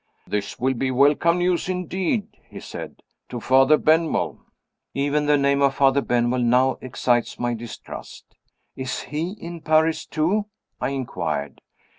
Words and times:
"This 0.25 0.59
will 0.59 0.73
be 0.73 0.89
welcome 0.89 1.37
news 1.37 1.69
indeed," 1.69 2.25
he 2.49 2.59
said, 2.59 3.03
"to 3.29 3.39
Father 3.39 3.77
Benwell." 3.77 4.43
Even 4.95 5.27
the 5.27 5.37
name 5.37 5.61
of 5.61 5.75
Father 5.75 6.01
Benwell 6.01 6.41
now 6.41 6.79
excites 6.81 7.37
my 7.37 7.53
distrust. 7.53 8.25
"Is 8.75 9.01
he 9.01 9.33
in 9.33 9.61
Paris 9.61 10.07
too?" 10.07 10.47
I 10.79 10.89
inquired. 10.89 11.61